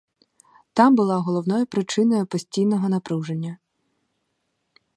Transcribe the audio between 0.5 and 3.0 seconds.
Та була головною причиною постійного